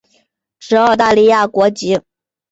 [0.59, 2.01] 持澳大利亚国籍。